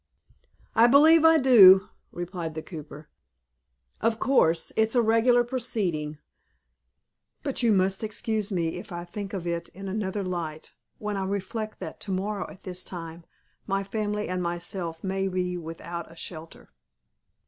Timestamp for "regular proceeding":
5.03-6.17